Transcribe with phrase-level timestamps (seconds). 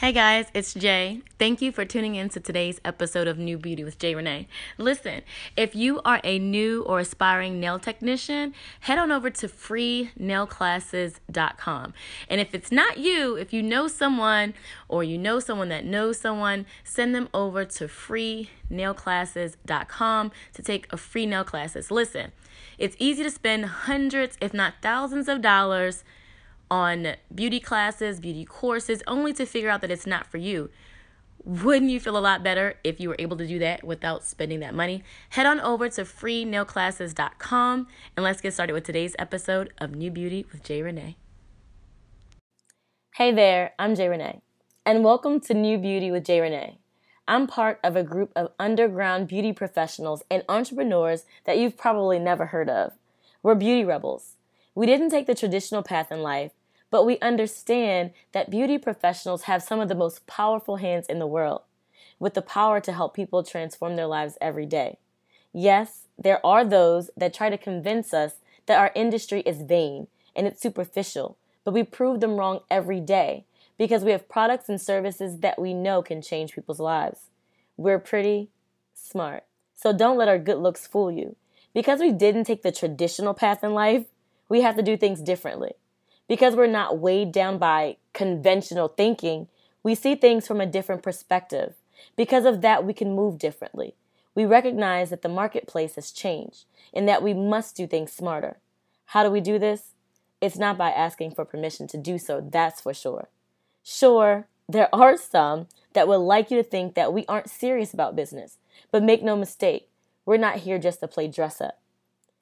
[0.00, 1.20] Hey guys, it's Jay.
[1.38, 4.48] Thank you for tuning in to today's episode of New Beauty with Jay Renee.
[4.78, 5.20] Listen,
[5.58, 11.94] if you are a new or aspiring nail technician, head on over to freenailclasses.com.
[12.30, 14.54] And if it's not you, if you know someone
[14.88, 20.96] or you know someone that knows someone, send them over to freenailclasses.com to take a
[20.96, 21.90] free nail classes.
[21.90, 22.32] Listen,
[22.78, 26.04] it's easy to spend hundreds, if not thousands of dollars
[26.70, 30.70] on beauty classes, beauty courses, only to figure out that it's not for you.
[31.42, 34.60] Wouldn't you feel a lot better if you were able to do that without spending
[34.60, 35.02] that money?
[35.30, 37.86] Head on over to freenailclasses.com
[38.16, 41.16] and let's get started with today's episode of New Beauty with Jay Renee.
[43.14, 44.42] Hey there, I'm Jay Renee,
[44.84, 46.78] and welcome to New Beauty with Jay Renee.
[47.26, 52.46] I'm part of a group of underground beauty professionals and entrepreneurs that you've probably never
[52.46, 52.92] heard of.
[53.42, 54.36] We're beauty rebels.
[54.74, 56.52] We didn't take the traditional path in life,
[56.90, 61.26] but we understand that beauty professionals have some of the most powerful hands in the
[61.26, 61.62] world,
[62.18, 64.98] with the power to help people transform their lives every day.
[65.52, 68.34] Yes, there are those that try to convince us
[68.66, 73.44] that our industry is vain and it's superficial, but we prove them wrong every day
[73.78, 77.30] because we have products and services that we know can change people's lives.
[77.76, 78.50] We're pretty
[78.94, 79.44] smart.
[79.74, 81.36] So don't let our good looks fool you.
[81.72, 84.04] Because we didn't take the traditional path in life,
[84.48, 85.72] we have to do things differently.
[86.30, 89.48] Because we're not weighed down by conventional thinking,
[89.82, 91.74] we see things from a different perspective.
[92.14, 93.96] Because of that, we can move differently.
[94.36, 98.58] We recognize that the marketplace has changed and that we must do things smarter.
[99.06, 99.94] How do we do this?
[100.40, 103.28] It's not by asking for permission to do so, that's for sure.
[103.82, 108.14] Sure, there are some that would like you to think that we aren't serious about
[108.14, 108.58] business,
[108.92, 109.88] but make no mistake,
[110.24, 111.80] we're not here just to play dress up.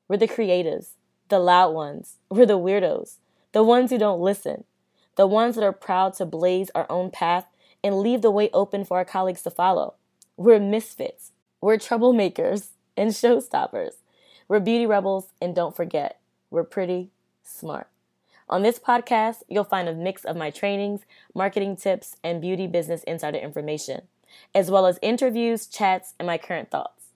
[0.09, 0.91] We're the creatives,
[1.31, 3.17] the loud ones, we're the weirdos,
[3.53, 4.65] the ones who don't listen,
[5.17, 7.47] the ones that are proud to blaze our own path
[7.83, 9.95] and leave the way open for our colleagues to follow.
[10.37, 13.95] We're misfits, we're troublemakers and showstoppers.
[14.49, 16.21] We're beauty rebels, and don't forget,
[16.51, 17.11] we're pretty
[17.43, 17.89] smart.
[18.49, 21.03] On this podcast, you'll find a mix of my trainings,
[21.35, 24.03] marketing tips, and beauty business insider information,
[24.55, 27.09] as well as interviews, chats, and my current thoughts.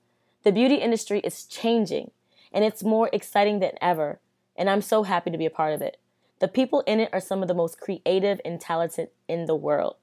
[0.43, 2.11] The beauty industry is changing,
[2.53, 4.19] and it's more exciting than ever,
[4.55, 5.99] and I'm so happy to be a part of it.
[6.43, 9.95] The people in it are some of the most creative and talented in the world.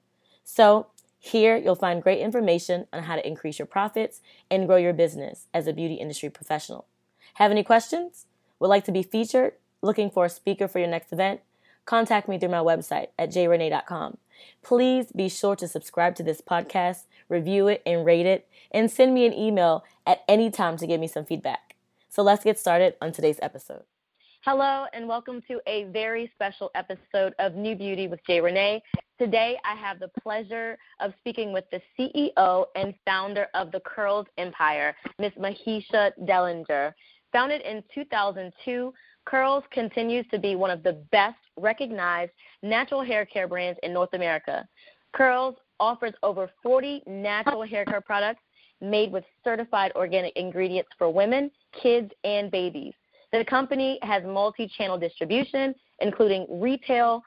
[0.45, 0.87] So,
[1.19, 5.47] here you'll find great information on how to increase your profits and grow your business
[5.53, 6.85] as a beauty industry professional.
[7.33, 8.25] Have any questions?
[8.57, 9.55] Would like to be featured?
[9.81, 11.41] Looking for a speaker for your next event?
[11.83, 14.17] Contact me through my website at jrenee.com.
[14.63, 19.13] Please be sure to subscribe to this podcast, review it, and rate it, and send
[19.13, 21.75] me an email at any time to give me some feedback.
[22.07, 23.83] So let's get started on today's episode.
[24.43, 28.81] Hello, and welcome to a very special episode of New Beauty with Jay Renee.
[29.19, 34.27] Today, I have the pleasure of speaking with the CEO and founder of the Curls
[34.37, 35.33] Empire, Ms.
[35.37, 36.93] Mahisha Dellinger.
[37.33, 38.93] Founded in 2002,
[39.25, 42.31] Curls continues to be one of the best recognized
[42.63, 44.65] natural hair care brands in North America.
[45.11, 48.41] Curls offers over 40 natural hair care products
[48.79, 51.51] made with certified organic ingredients for women,
[51.83, 52.93] kids, and babies.
[53.31, 57.21] The company has multi-channel distribution, including retail.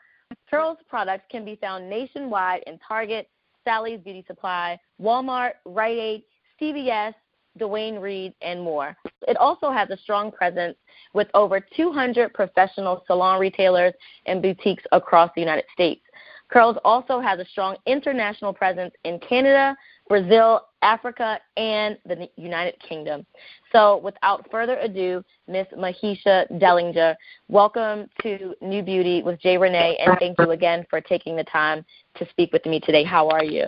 [0.50, 3.28] Curls products can be found nationwide in Target,
[3.64, 6.22] Sally's Beauty Supply, Walmart, Rite Aid,
[6.60, 7.14] CVS,
[7.58, 8.96] Duane Reade, and more.
[9.28, 10.76] It also has a strong presence
[11.14, 13.92] with over 200 professional salon retailers
[14.26, 16.00] and boutiques across the United States.
[16.48, 19.76] Curls also has a strong international presence in Canada,
[20.08, 23.24] Brazil, Africa, and the United Kingdom.
[23.72, 27.14] So, without further ado, Miss Mahisha Dellinger,
[27.48, 31.84] welcome to New Beauty with Jay Renee, and thank you again for taking the time
[32.16, 33.04] to speak with me today.
[33.04, 33.66] How are you?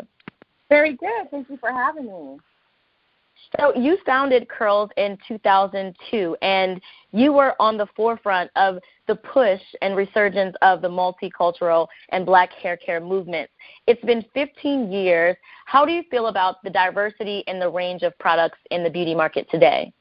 [0.68, 1.30] Very good.
[1.30, 2.38] Thank you for having me.
[3.58, 6.80] So you founded Curls in 2002, and
[7.12, 12.52] you were on the forefront of the push and resurgence of the multicultural and black
[12.52, 13.48] hair care movement.
[13.86, 15.36] It's been 15 years.
[15.66, 19.14] How do you feel about the diversity and the range of products in the beauty
[19.14, 19.92] market today?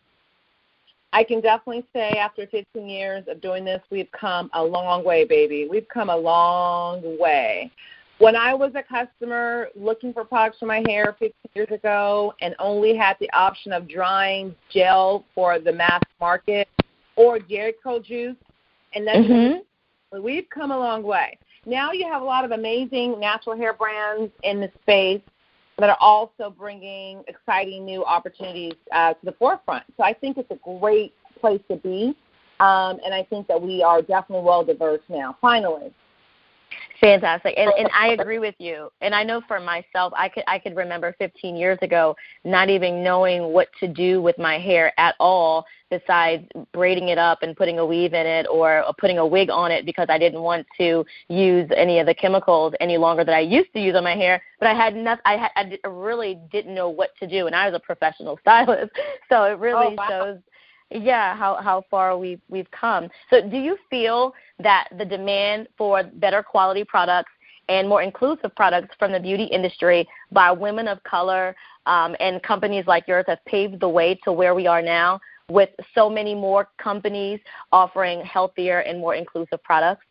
[1.13, 5.25] I can definitely say after 15 years of doing this, we've come a long way,
[5.25, 5.67] baby.
[5.69, 7.71] We've come a long way.
[8.19, 12.55] When I was a customer looking for products for my hair 15 years ago and
[12.59, 16.67] only had the option of drying gel for the mass market
[17.15, 18.35] or Jheri curl juice,
[18.93, 20.21] and that's mm-hmm.
[20.21, 21.37] we've come a long way.
[21.65, 25.21] Now you have a lot of amazing natural hair brands in the space
[25.79, 29.83] that are also bringing exciting new opportunities uh, to the forefront.
[29.97, 32.15] So I think it's a great place to be,
[32.59, 35.37] um, and I think that we are definitely well diverse now.
[35.41, 35.91] Finally.
[37.01, 38.89] Fantastic, and and I agree with you.
[39.01, 42.15] And I know for myself, I could I could remember 15 years ago
[42.45, 47.39] not even knowing what to do with my hair at all, besides braiding it up
[47.43, 50.41] and putting a weave in it or putting a wig on it because I didn't
[50.41, 54.03] want to use any of the chemicals any longer that I used to use on
[54.03, 54.41] my hair.
[54.59, 55.23] But I had nothing.
[55.25, 58.93] I, had, I really didn't know what to do, and I was a professional stylist,
[59.29, 60.07] so it really oh, wow.
[60.09, 60.39] shows
[60.93, 66.03] yeah how how far we've we've come so do you feel that the demand for
[66.03, 67.31] better quality products
[67.69, 71.55] and more inclusive products from the beauty industry by women of color
[71.85, 75.19] um, and companies like yours have paved the way to where we are now
[75.49, 77.39] with so many more companies
[77.71, 80.05] offering healthier and more inclusive products?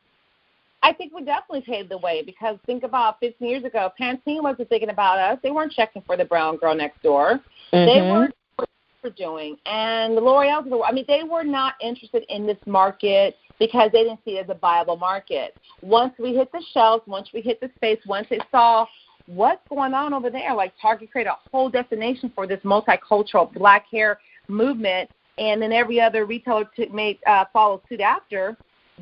[0.82, 4.69] I think we definitely paved the way because think about 15 years ago, Pantene wasn't
[4.69, 5.38] thinking about us.
[5.43, 7.40] They weren't checking for the brown girl next door.
[7.73, 7.87] Mm-hmm.
[7.87, 8.34] They weren't
[9.02, 9.56] were doing.
[9.66, 14.20] And the L'Oreal, I mean, they were not interested in this market because they didn't
[14.25, 15.56] see it as a viable market.
[15.82, 18.87] Once we hit the shelves, once we hit the space, once they saw
[19.26, 23.87] what's going on over there, like Target created a whole destination for this multicultural black
[23.90, 24.19] hair
[24.49, 28.56] movement, and then every other retailer to make uh, follow suit after.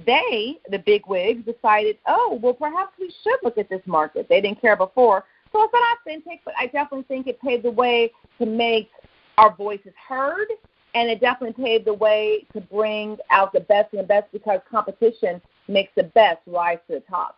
[0.06, 4.28] They, the big wigs, decided, oh, well, perhaps we should look at this market.
[4.28, 5.24] They didn't care before.
[5.52, 8.90] So it's not authentic, but I definitely think it paved the way to make
[9.38, 10.48] our voices heard,
[10.94, 14.60] and it definitely paved the way to bring out the best and the best because
[14.70, 17.36] competition makes the best rise to the top.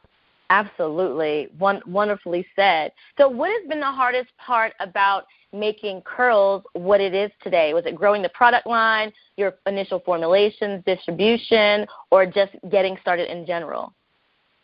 [0.50, 1.48] Absolutely.
[1.58, 2.92] One, wonderfully said.
[3.16, 7.72] So, what has been the hardest part about making curls what it is today?
[7.72, 13.46] Was it growing the product line, your initial formulations, distribution, or just getting started in
[13.46, 13.94] general?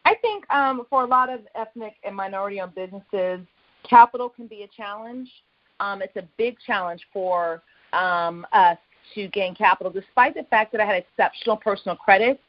[0.04, 3.40] I think um, for a lot of ethnic and minority owned businesses,
[3.88, 5.30] capital can be a challenge
[5.80, 8.78] um, it's a big challenge for um, us
[9.14, 12.40] to gain capital, despite the fact that I had exceptional personal credit.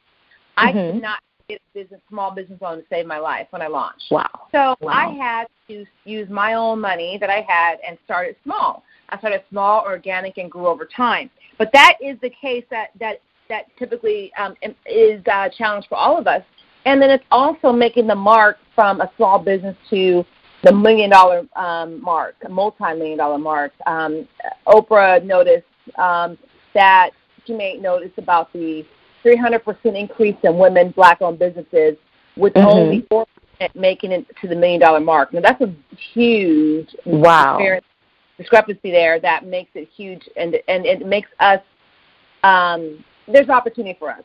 [0.58, 0.68] Mm-hmm.
[0.68, 3.66] I could not get a business, small business loan to save my life when I
[3.66, 4.06] launched.
[4.10, 4.28] Wow.
[4.52, 4.92] So wow.
[4.92, 8.82] I had to use my own money that I had and started small.
[9.08, 11.30] I started small, organic, and grew over time.
[11.58, 14.54] But that is the case that that that typically um,
[14.86, 16.42] is a challenge for all of us.
[16.86, 20.24] And then it's also making the mark from a small business to
[20.62, 23.72] the million dollar um, mark, multi million dollar mark.
[23.86, 24.28] Um,
[24.66, 25.66] Oprah noticed
[25.96, 26.36] um,
[26.74, 27.10] that
[27.46, 28.84] she made notice about the
[29.24, 31.96] 300% increase in women black owned businesses,
[32.36, 32.66] with mm-hmm.
[32.66, 33.26] only 4%
[33.74, 35.32] making it to the million dollar mark.
[35.32, 35.74] Now, that's a
[36.12, 37.58] huge wow.
[38.38, 41.60] discrepancy there that makes it huge, and, and it makes us,
[42.42, 44.22] um, there's opportunity for us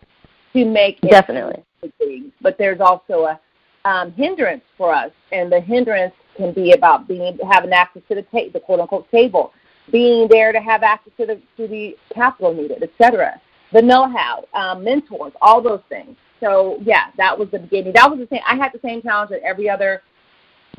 [0.53, 1.63] to make it Definitely.
[1.99, 3.39] Big, but there's also a
[3.87, 8.21] um, hindrance for us, and the hindrance can be about being having access to the
[8.23, 9.53] ta- the quote unquote table,
[9.91, 13.39] being there to have access to the to the capital needed, etc.
[13.73, 16.15] The know-how, um, mentors, all those things.
[16.39, 17.93] So yeah, that was the beginning.
[17.93, 18.41] That was the same.
[18.47, 20.01] I had the same challenge that every other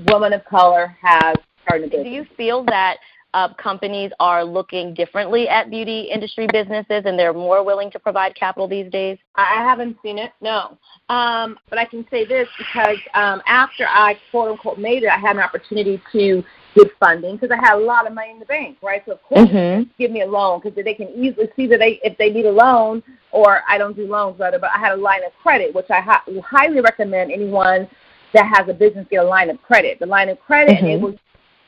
[0.08, 1.88] woman of color has starting.
[1.90, 2.98] Do you feel that
[3.36, 8.34] uh, companies are looking differently at beauty industry businesses and they're more willing to provide
[8.34, 9.18] capital these days?
[9.34, 10.78] I haven't seen it, no.
[11.10, 15.18] Um, but I can say this because um, after I quote unquote made it, I
[15.18, 16.42] had an opportunity to
[16.74, 19.02] get funding because I had a lot of money in the bank, right?
[19.04, 19.82] So of course, mm-hmm.
[19.98, 22.50] give me a loan because they can easily see that they if they need a
[22.50, 25.90] loan or I don't do loans rather, but I had a line of credit, which
[25.90, 27.86] I ha- highly recommend anyone
[28.32, 29.98] that has a business get a line of credit.
[29.98, 30.86] The line of credit mm-hmm.
[30.86, 31.16] enables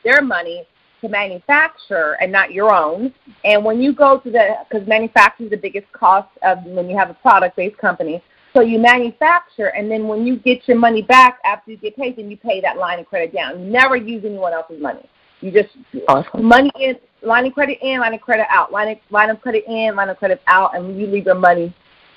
[0.02, 0.66] their money
[1.00, 3.12] to manufacture and not your own.
[3.44, 6.96] And when you go to the, because manufacturing is the biggest cost of when you
[6.96, 8.22] have a product-based company.
[8.54, 12.16] So you manufacture, and then when you get your money back after you get paid,
[12.16, 13.60] then you pay that line of credit down.
[13.60, 15.08] You never use anyone else's money.
[15.40, 15.68] You just
[16.08, 16.44] awesome.
[16.44, 19.64] money in, line of credit in, line of credit out, line of, line of credit
[19.68, 21.74] in, line of credit out, and you leave your money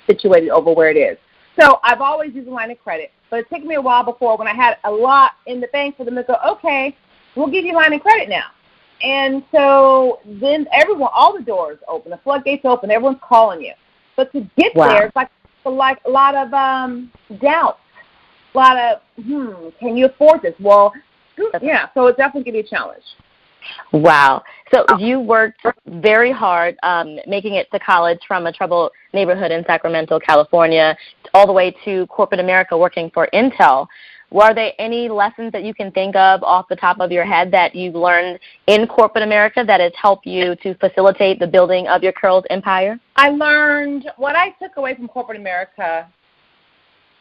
[0.08, 1.18] situated over where it is.
[1.60, 4.36] So I've always used a line of credit, but it took me a while before
[4.38, 6.96] when I had a lot in the bank for them to go, okay,
[7.36, 8.46] we'll give you line of credit now.
[9.02, 13.72] And so then everyone, all the doors open, the floodgates open, everyone's calling you.
[14.16, 14.88] But to get wow.
[14.88, 15.30] there, it's like
[15.64, 17.78] like a lot of um doubt,
[18.54, 20.54] a lot of hmm, can you afford this?
[20.60, 20.92] Well,
[21.60, 23.04] yeah, so it's definitely gonna be a challenge.
[23.92, 24.42] Wow.
[24.72, 29.64] So you worked very hard um, making it to college from a troubled neighborhood in
[29.66, 30.96] Sacramento, California,
[31.34, 33.86] all the way to corporate America working for Intel.
[34.32, 37.50] Were there any lessons that you can think of off the top of your head
[37.50, 42.02] that you've learned in corporate America that has helped you to facilitate the building of
[42.02, 42.98] your curls empire?
[43.16, 46.08] I learned what I took away from corporate America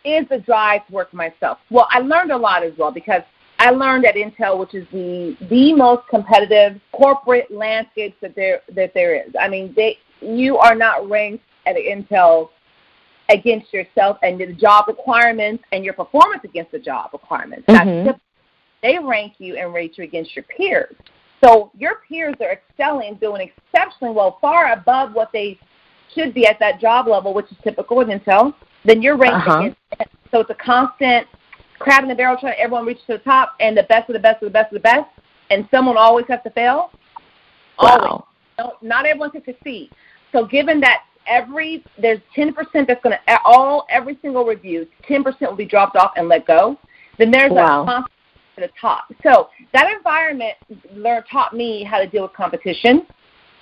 [0.06, 1.58] is the drive to work for myself.
[1.70, 3.24] Well, I learned a lot as well because
[3.60, 8.94] I learned at Intel, which is the the most competitive corporate landscape that there that
[8.94, 9.34] there is.
[9.38, 12.50] I mean, they you are not ranked at Intel
[13.30, 17.66] against yourself and the job requirements and your performance against the job requirements.
[17.68, 18.08] Mm-hmm.
[18.08, 18.20] That's
[18.82, 20.96] they rank you and rate you against your peers.
[21.44, 25.60] So your peers are excelling, doing exceptionally well, far above what they
[26.14, 28.54] should be at that job level, which is typical with Intel.
[28.86, 29.60] Then you're ranked uh-huh.
[29.60, 29.78] against.
[30.32, 31.28] So it's a constant
[31.80, 34.20] crab in the barrel trying everyone reach to the top and the best of the
[34.20, 35.10] best of the best of the best,
[35.50, 36.92] and someone always has to fail.
[37.80, 37.98] Wow.
[37.98, 38.24] Always.
[38.60, 39.90] No, not everyone can succeed.
[40.32, 42.54] So given that every there's 10%
[42.88, 46.78] that's going to all every single review, 10% will be dropped off and let go.
[47.18, 47.84] Then there's wow.
[47.84, 48.14] a constant
[48.56, 49.06] to the top.
[49.24, 50.56] So that environment
[50.94, 53.06] learned taught me how to deal with competition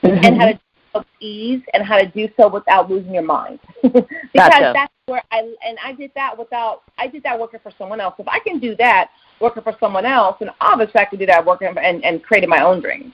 [0.04, 0.26] mm-hmm.
[0.26, 0.60] and how to
[0.96, 3.60] of ease and how to do so without losing your mind.
[3.82, 4.04] because
[4.36, 4.72] gotcha.
[4.74, 8.16] that's where I and I did that without I did that working for someone else.
[8.20, 11.46] If I can do that working for someone else, and obviously I can do that
[11.46, 13.14] working and and creating my own dreams.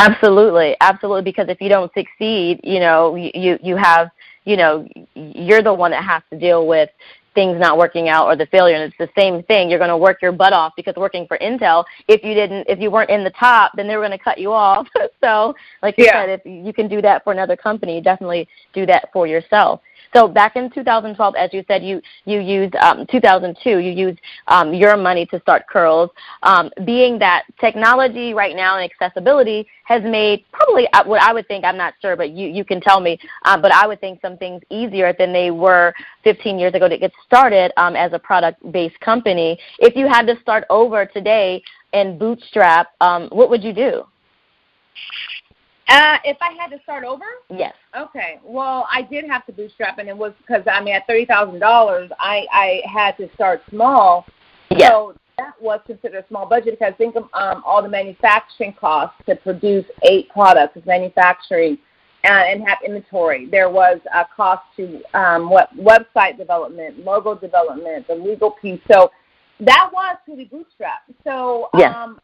[0.00, 1.22] Absolutely, absolutely.
[1.22, 4.10] Because if you don't succeed, you know you you have
[4.44, 6.90] you know you're the one that has to deal with
[7.34, 9.96] things not working out or the failure and it's the same thing you're going to
[9.96, 13.22] work your butt off because working for intel if you didn't if you weren't in
[13.22, 14.86] the top then they were going to cut you off
[15.22, 16.24] so like you yeah.
[16.24, 19.80] said if you can do that for another company definitely do that for yourself
[20.14, 23.78] so back in 2012, as you said, you you used um, 2002.
[23.78, 26.10] You used um, your money to start Curls.
[26.42, 31.46] Um, being that technology right now and accessibility has made probably uh, what I would
[31.48, 31.64] think.
[31.64, 33.18] I'm not sure, but you you can tell me.
[33.44, 36.98] Uh, but I would think some things easier than they were 15 years ago to
[36.98, 39.58] get started um, as a product-based company.
[39.78, 44.04] If you had to start over today and bootstrap, um, what would you do?
[45.90, 47.24] Uh, if I had to start over?
[47.50, 47.74] Yes.
[47.98, 48.38] Okay.
[48.44, 51.58] Well, I did have to bootstrap, and it was because I mean, at thirty thousand
[51.58, 54.24] dollars, I I had to start small.
[54.70, 54.90] Yes.
[54.90, 59.16] So that was considered a small budget because think of um, all the manufacturing costs
[59.26, 61.76] to produce eight products of manufacturing
[62.24, 63.46] uh, and have inventory.
[63.46, 68.80] There was a cost to um, what website development, logo development, the legal piece.
[68.90, 69.10] So
[69.60, 71.00] that was truly bootstrap.
[71.24, 71.94] So yes.
[71.96, 72.20] um,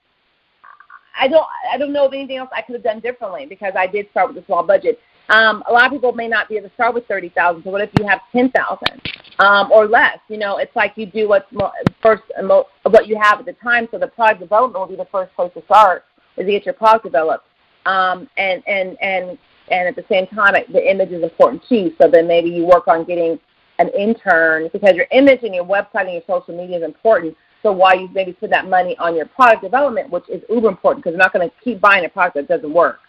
[1.19, 3.87] I don't I don't know of anything else I could have done differently because I
[3.87, 5.01] did start with a small budget.
[5.29, 7.65] Um, a lot of people may not be able to start with thirty thousand.
[7.65, 9.01] So what if you have ten thousand
[9.39, 10.19] um, or less?
[10.29, 13.55] You know, it's like you do what's mo- first mo- what you have at the
[13.55, 13.89] time.
[13.91, 16.05] So the product development will be the first place to start
[16.37, 17.47] is to get your product developed.
[17.87, 21.93] Um, and and and and at the same time, the image is important too.
[22.01, 23.39] So then maybe you work on getting
[23.79, 27.37] an intern because your image and your website and your social media is important.
[27.67, 31.03] So why you maybe spend that money on your product development, which is uber important
[31.03, 33.01] because you're not going to keep buying a product that doesn't work.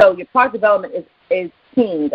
[0.00, 2.08] So your product development is is king.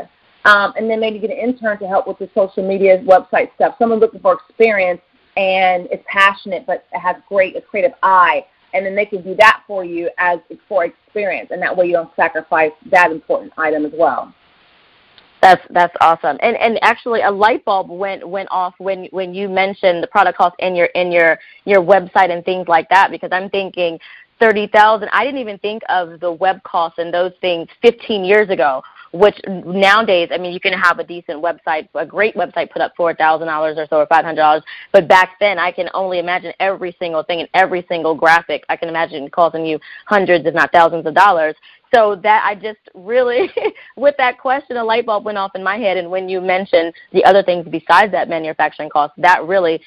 [0.45, 3.75] Um, and then maybe get an intern to help with the social media website stuff.
[3.77, 4.99] Someone looking for experience
[5.37, 9.61] and is passionate but has great a creative eye, and then they can do that
[9.67, 13.91] for you as for experience, and that way you don't sacrifice that important item as
[13.95, 14.33] well.
[15.41, 16.37] That's that's awesome.
[16.41, 20.37] And and actually a light bulb went went off when when you mentioned the product
[20.37, 23.97] cost in your in your your website and things like that because I'm thinking
[24.39, 25.09] thirty thousand.
[25.11, 28.83] I didn't even think of the web costs and those things 15 years ago.
[29.13, 32.93] Which nowadays, I mean, you can have a decent website, a great website, put up
[32.95, 34.63] four thousand dollars or so, or five hundred dollars.
[34.93, 38.63] But back then, I can only imagine every single thing and every single graphic.
[38.69, 41.55] I can imagine costing you hundreds, if not thousands, of dollars
[41.93, 43.49] so that I just really,
[43.97, 45.97] with that question, a light bulb went off in my head.
[45.97, 49.81] And when you mentioned the other things besides that manufacturing cost, that really,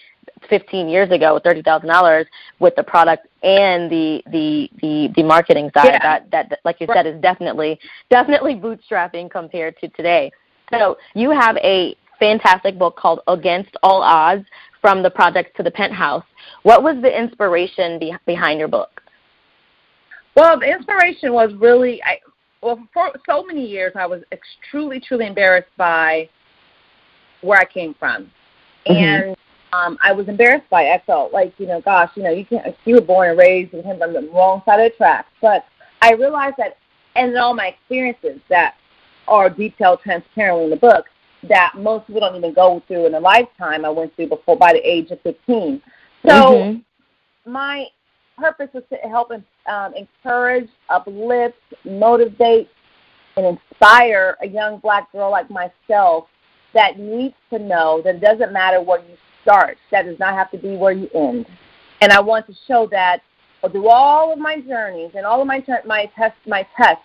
[0.49, 2.27] 15 years ago, $30,000
[2.59, 5.99] with the product and the the the, the marketing side, yeah.
[6.03, 7.79] that, that, that, like you said, is definitely
[8.11, 10.31] definitely bootstrapping compared to today.
[10.71, 14.45] So you have a fantastic book called Against All Odds
[14.81, 16.25] from the project to the penthouse.
[16.63, 19.03] What was the inspiration be- behind your book?
[20.37, 22.19] Well, the inspiration was really, I,
[22.63, 24.23] well, for so many years, I was
[24.71, 26.29] truly, truly embarrassed by
[27.43, 28.31] where I came from,
[28.87, 28.93] mm-hmm.
[28.93, 29.37] and
[29.73, 30.83] um, I was embarrassed by.
[30.83, 30.95] It.
[30.95, 32.75] I felt like, you know, gosh, you know, you can't.
[32.85, 35.29] You were born and raised with him on the wrong side of the tracks.
[35.41, 35.67] But
[36.01, 36.79] I realized that,
[37.17, 38.75] and in all my experiences that
[39.29, 41.07] are detailed transparently in the book,
[41.49, 43.85] that most people don't even go through in a lifetime.
[43.85, 45.83] I went through before by the age of 15.
[46.27, 47.53] So mm-hmm.
[47.53, 47.87] my
[48.39, 49.31] purpose is to help
[49.67, 52.69] um, encourage, uplift, motivate,
[53.37, 56.27] and inspire a young black girl like myself
[56.73, 59.77] that needs to know that it doesn't matter where you start.
[59.91, 61.47] That does not have to be where you end.
[62.01, 63.23] And I want to show that
[63.71, 67.03] through all of my journeys and all of my my tests, my tests,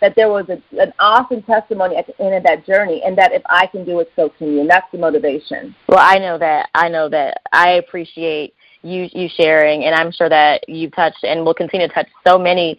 [0.00, 3.32] that there was a, an awesome testimony at the end of that journey, and that
[3.32, 4.60] if I can do it, so can you.
[4.60, 5.74] And that's the motivation.
[5.88, 6.68] Well, I know that.
[6.74, 7.40] I know that.
[7.52, 8.54] I appreciate
[8.84, 12.38] you you sharing, and I'm sure that you've touched and will continue to touch so
[12.38, 12.78] many,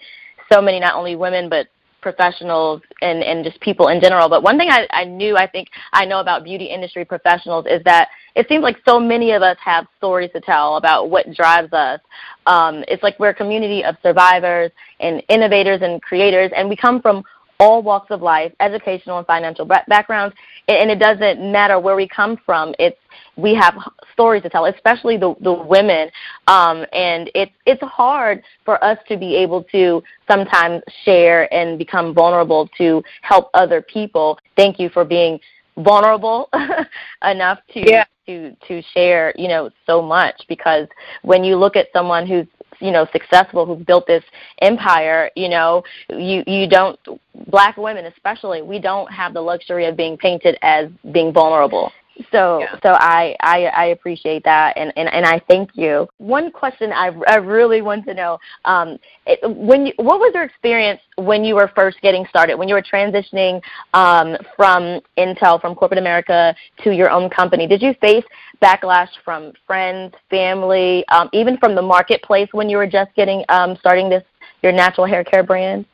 [0.52, 1.68] so many not only women but
[2.06, 4.30] professionals and, and just people in general.
[4.30, 7.84] But one thing I, I knew, I think I know about beauty industry professionals is
[7.86, 11.74] that it seems like so many of us have stories to tell about what drives
[11.74, 12.00] us.
[12.46, 14.70] Um, it's like we're a community of survivors
[15.00, 17.24] and innovators and creators, and we come from
[17.60, 20.36] all walks of life, educational and financial backgrounds,
[20.68, 22.74] and it doesn't matter where we come from.
[22.80, 22.98] It's
[23.38, 23.76] we have
[24.14, 26.10] stories to tell, especially the the women,
[26.48, 32.14] um, and it's it's hard for us to be able to sometimes share and become
[32.14, 34.38] vulnerable to help other people.
[34.56, 35.40] Thank you for being
[35.78, 36.50] vulnerable
[37.24, 38.06] enough to yeah.
[38.26, 40.88] to to share you know so much because
[41.22, 42.48] when you look at someone who's
[42.80, 44.24] you know successful who's built this
[44.62, 47.00] empire you know you you don't
[47.48, 51.92] black women especially we don't have the luxury of being painted as being vulnerable
[52.32, 52.80] so yeah.
[52.82, 56.08] so I, I I appreciate that and, and, and I thank you.
[56.18, 60.44] One question I, I really want to know um, it, when you, what was your
[60.44, 63.62] experience when you were first getting started when you were transitioning
[63.94, 67.68] um, from Intel from corporate America to your own company?
[67.68, 68.24] Did you face
[68.62, 73.76] backlash from friends, family, um, even from the marketplace when you were just getting um,
[73.80, 74.24] starting this
[74.62, 75.86] your natural hair care brand?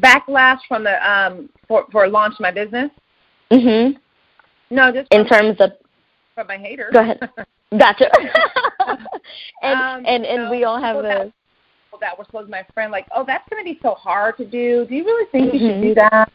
[0.00, 2.90] Backlash from the um, for for launch my business.
[3.50, 3.96] Mhm.
[4.70, 5.72] No, just in terms of
[6.34, 6.92] from my haters.
[6.92, 7.18] Go ahead.
[7.78, 8.10] Gotcha.
[9.62, 11.32] and um, and and so we all have a
[12.00, 14.44] that were supposed to my friend like, oh, that's going to be so hard to
[14.44, 14.84] do.
[14.86, 15.56] Do you really think mm-hmm.
[15.56, 15.88] you should mm-hmm.
[15.88, 16.30] do that?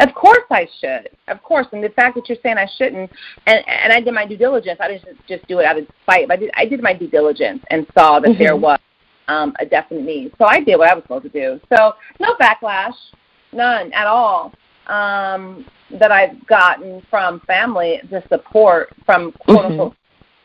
[0.00, 1.08] Of course I should.
[1.26, 1.66] Of course.
[1.72, 3.10] And the fact that you're saying I shouldn't,
[3.46, 4.78] and and I did my due diligence.
[4.80, 6.28] I didn't just do it out of spite.
[6.28, 8.38] But I did I did my due diligence and saw that mm-hmm.
[8.38, 8.78] there was
[9.26, 10.32] um, a definite need.
[10.38, 11.60] So I did what I was supposed to do.
[11.74, 12.94] So no backlash,
[13.52, 14.52] none at all.
[14.88, 15.66] Um,
[16.00, 19.80] that I've gotten from family, the support from quote mm-hmm.
[19.80, 19.96] unquote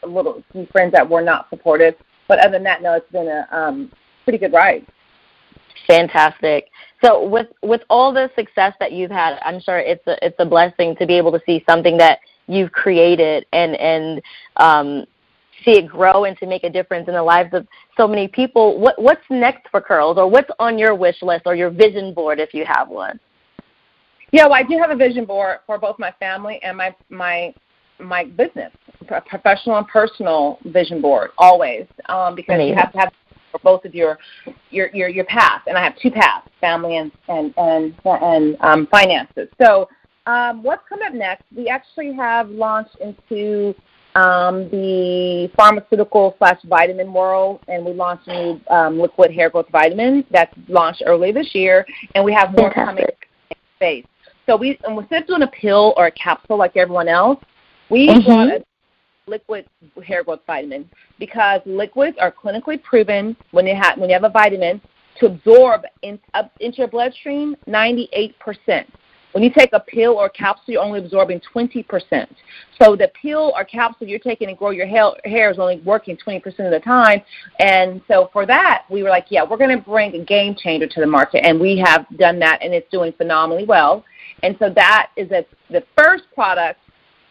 [0.06, 1.96] little few friends that were not supportive.
[2.28, 3.92] But other than that, no, it's been a um,
[4.24, 4.86] pretty good ride.
[5.88, 6.70] Fantastic.
[7.04, 10.46] So with with all the success that you've had, I'm sure it's a it's a
[10.46, 14.22] blessing to be able to see something that you've created and and
[14.58, 15.06] um,
[15.66, 18.80] see it grow and to make a difference in the lives of so many people.
[18.80, 22.40] What what's next for Curls, or what's on your wish list or your vision board
[22.40, 23.20] if you have one?
[24.34, 27.54] Yeah, well, I do have a vision board for both my family and my my
[28.00, 28.72] my business,
[29.28, 32.70] professional and personal vision board, always, um, because Amazing.
[32.70, 33.14] you have to have
[33.52, 34.18] for both of your
[34.72, 35.66] your your your paths.
[35.68, 39.50] And I have two paths: family and and and and um, finances.
[39.62, 39.88] So,
[40.26, 41.44] um, what's coming up next?
[41.56, 43.76] We actually have launched into
[44.16, 49.70] um, the pharmaceutical slash vitamin world, and we launched a new um, liquid hair growth
[49.72, 52.96] vitamin that's launched early this year, and we have more Fantastic.
[52.98, 53.06] coming
[53.52, 54.06] in space.
[54.46, 57.40] So we instead of doing a pill or a capsule like everyone else,
[57.90, 58.26] we mm-hmm.
[58.26, 58.64] brought a
[59.28, 59.66] liquid
[60.06, 64.30] hair growth vitamin because liquids are clinically proven when you have when you have a
[64.30, 64.82] vitamin
[65.20, 68.34] to absorb in, up into your bloodstream 98%.
[69.34, 72.28] When you take a pill or capsule, you're only absorbing 20%.
[72.80, 76.18] So the pill or capsule you're taking to grow your hair, hair is only working
[76.18, 77.22] 20% of the time.
[77.60, 80.88] And so for that, we were like, yeah, we're going to bring a game changer
[80.88, 81.44] to the market.
[81.46, 84.06] And we have done that, and it's doing phenomenally well.
[84.44, 86.80] And so that is a, the first product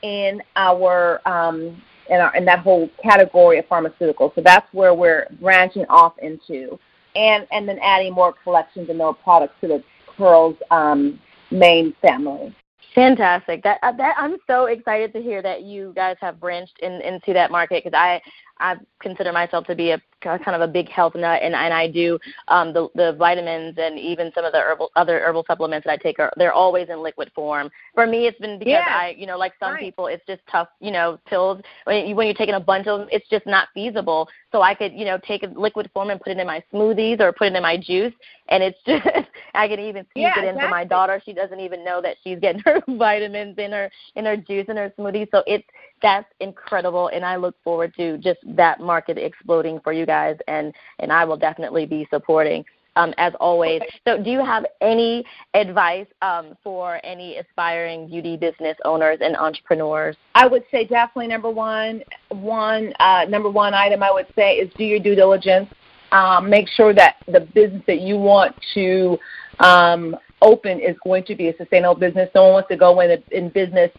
[0.03, 4.35] in our um, in, our, in that whole category of pharmaceuticals.
[4.35, 6.79] So that's where we're branching off into,
[7.15, 9.85] and and then adding more collections and more products to the
[10.17, 11.21] Curls um,
[11.51, 12.55] main family.
[12.95, 13.63] Fantastic.
[13.63, 17.33] That uh, that I'm so excited to hear that you guys have branched in, into
[17.33, 18.21] that market because I
[18.63, 21.89] I consider myself to be a kind of a big health nut, and, and I
[21.89, 25.93] do um, the the vitamins and even some of the herbal other herbal supplements that
[25.93, 27.71] I take are they're always in liquid form.
[27.95, 28.87] For me, it's been because yeah.
[28.89, 29.81] I you know like some right.
[29.81, 30.69] people, it's just tough.
[30.81, 33.69] You know, pills when you, when you're taking a bunch of them, it's just not
[33.75, 34.29] feasible.
[34.53, 37.21] So I could you know take a liquid form and put it in my smoothies
[37.21, 38.15] or put it in my juice,
[38.49, 40.63] and it's just I can even sneak yeah, it in exactly.
[40.63, 41.21] for my daughter.
[41.25, 44.79] She doesn't even know that she's getting her vitamins in her in her juice and
[44.79, 45.27] her smoothie.
[45.33, 45.67] So it's
[46.01, 50.73] that's incredible, and I look forward to just that market exploding for you guys, and
[50.99, 52.65] and I will definitely be supporting.
[52.95, 53.81] Um, as always.
[54.07, 60.15] So, do you have any advice um, for any aspiring beauty business owners and entrepreneurs?
[60.35, 64.71] I would say definitely number one, one uh, number one item I would say is
[64.77, 65.71] do your due diligence.
[66.11, 69.19] Um, make sure that the business that you want to
[69.61, 72.29] um, open is going to be a sustainable business.
[72.35, 73.91] No one wants to go in, in business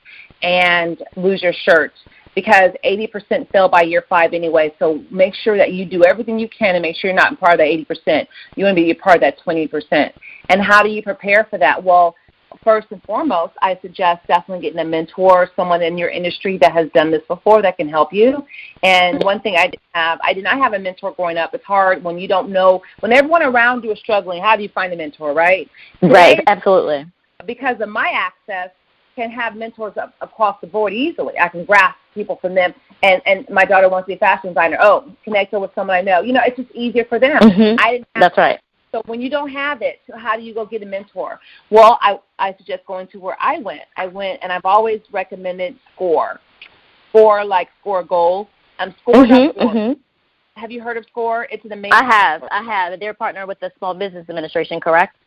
[0.44, 1.94] and lose your shirt
[2.36, 4.74] because 80% fail by year five anyway.
[4.80, 7.54] So make sure that you do everything you can and make sure you're not part
[7.54, 8.28] of that 80%.
[8.56, 10.12] You want to be a part of that 20%.
[10.50, 11.84] And how do you prepare for that?
[11.84, 12.16] Well,
[12.64, 16.90] first and foremost, I suggest definitely getting a mentor, someone in your industry that has
[16.94, 18.46] done this before that can help you.
[18.84, 21.54] And one thing I didn't have, I did not have a mentor growing up.
[21.54, 24.70] It's hard when you don't know, when everyone around you is struggling, how do you
[24.70, 25.70] find a mentor, right?
[26.02, 27.06] Right, absolutely.
[27.46, 28.70] Because of my access,
[29.16, 31.34] can have mentors up, across the board easily.
[31.40, 32.74] I can grasp people from them.
[33.02, 34.78] And and my daughter wants to be a fashion designer.
[34.80, 36.22] Oh, connect her with someone I know.
[36.22, 37.38] You know, it's just easier for them.
[37.38, 37.76] Mm-hmm.
[37.80, 38.08] I didn't.
[38.16, 38.60] That's right.
[38.92, 41.40] So when you don't have it, how do you go get a mentor?
[41.72, 43.82] Well, I I suggest going to where I went.
[43.98, 46.40] I went, and I've always recommended Score.
[47.10, 48.48] Score like Score Goals.
[48.80, 49.16] Um, Score.
[49.16, 50.60] Mm-hmm, mm-hmm.
[50.60, 51.48] Have you heard of Score?
[51.52, 51.94] It's an amazing.
[51.94, 52.44] I have.
[52.52, 53.00] I have.
[53.00, 55.18] They're partnered with the Small Business Administration, correct?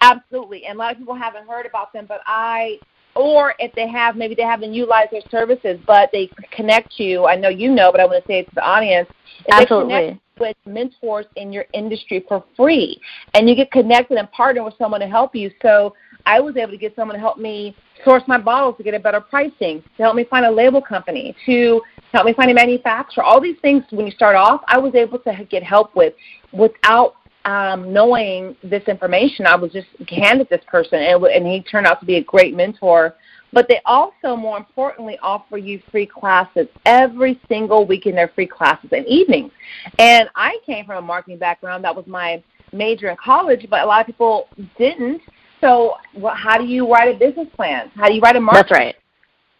[0.00, 2.78] Absolutely, and a lot of people haven't heard about them, but I
[3.14, 7.26] or if they have, maybe they haven't utilized their services, but they connect you.
[7.26, 9.08] I know you know, but I want to say it to the audience.
[9.50, 10.20] Absolutely.
[10.38, 13.00] with mentors in your industry for free,
[13.34, 15.50] and you get connected and partner with someone to help you.
[15.60, 15.94] So
[16.26, 18.98] I was able to get someone to help me source my bottles to get a
[18.98, 21.80] better pricing, to help me find a label company, to
[22.12, 23.22] help me find a manufacturer.
[23.22, 26.14] All these things when you start off, I was able to get help with
[26.52, 31.86] without um, knowing this information, I was just handed this person, and, and he turned
[31.86, 33.14] out to be a great mentor.
[33.52, 38.46] But they also, more importantly, offer you free classes every single week in their free
[38.46, 39.50] classes and evenings.
[39.98, 43.86] And I came from a marketing background; that was my major in college, but a
[43.86, 44.48] lot of people
[44.78, 45.22] didn't.
[45.60, 47.90] So, well, how do you write a business plan?
[47.94, 48.66] How do you write a marketing?
[48.68, 48.96] That's right.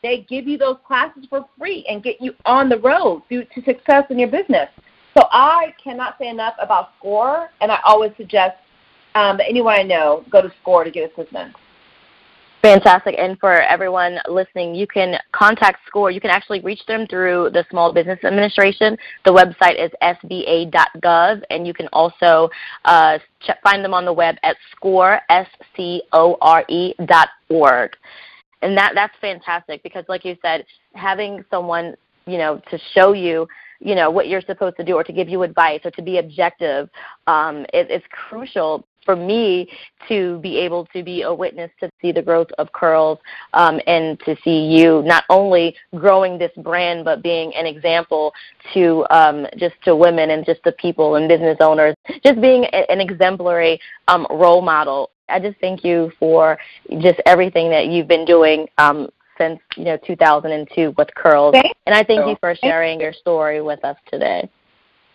[0.03, 4.05] They give you those classes for free and get you on the road to success
[4.09, 4.69] in your business.
[5.17, 8.57] So I cannot say enough about SCORE, and I always suggest
[9.15, 11.55] um, anyone I know go to SCORE to get assistance.
[12.63, 13.15] Fantastic.
[13.19, 16.11] And for everyone listening, you can contact SCORE.
[16.11, 18.99] You can actually reach them through the Small Business Administration.
[19.25, 22.51] The website is sba.gov, and you can also
[22.85, 27.93] uh, check, find them on the web at score, S-C-O-R-E dot org.
[28.61, 31.95] And that, that's fantastic because, like you said, having someone,
[32.27, 33.49] you know, to show you
[33.81, 36.19] you know what you're supposed to do or to give you advice or to be
[36.19, 36.89] objective
[37.27, 39.69] um, it, it's crucial for me
[40.09, 43.19] to be able to be a witness to see the growth of curls
[43.55, 48.33] um, and to see you not only growing this brand but being an example
[48.75, 51.95] to um, just to women and just to people and business owners.
[52.25, 55.11] Just being a, an exemplary um, role model.
[55.29, 56.59] I just thank you for
[56.99, 59.09] just everything that you've been doing um,
[59.41, 61.53] since you know 2002 with curls.
[61.53, 64.49] Thank and I thank you for sharing your story with us today.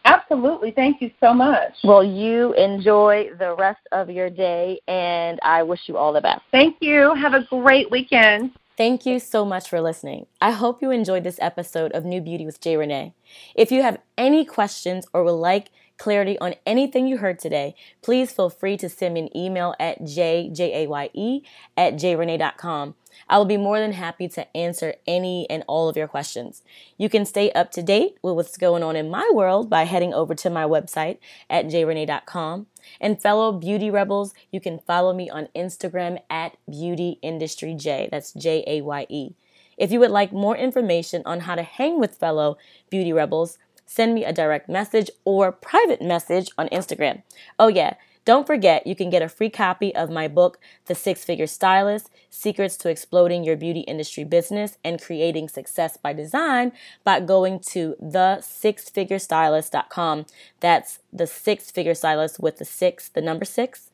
[0.05, 0.71] Absolutely.
[0.71, 1.73] Thank you so much.
[1.83, 6.41] Well, you enjoy the rest of your day, and I wish you all the best.
[6.51, 7.15] Thank you.
[7.15, 8.51] Have a great weekend.
[8.77, 10.27] Thank you so much for listening.
[10.41, 13.13] I hope you enjoyed this episode of New Beauty with Jay Renee.
[13.55, 18.31] If you have any questions or would like clarity on anything you heard today, please
[18.31, 21.43] feel free to send me an email at jjaye
[21.77, 22.95] at jrenee.com.
[23.29, 26.63] I will be more than happy to answer any and all of your questions.
[26.97, 30.13] You can stay up to date with what's going on in my world by heading
[30.13, 31.17] over to my website
[31.49, 32.67] at jrenee.com.
[32.99, 38.10] And fellow beauty rebels, you can follow me on Instagram at Beauty Industry J.
[38.12, 39.36] That's J A Y E.
[39.77, 42.58] If you would like more information on how to hang with fellow
[42.89, 47.21] beauty rebels, send me a direct message or private message on Instagram.
[47.59, 47.93] Oh, yeah.
[48.25, 52.09] Don't forget, you can get a free copy of my book, The Six Figure Stylist
[52.31, 56.71] Secrets to Exploding Your Beauty Industry Business and Creating Success by Design,
[57.03, 60.25] by going to thesixfigurestylist.com.
[60.59, 63.91] That's the six figure stylist with the six, the number six.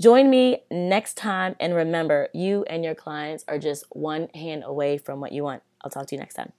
[0.00, 4.98] Join me next time, and remember, you and your clients are just one hand away
[4.98, 5.62] from what you want.
[5.82, 6.52] I'll talk to you next time.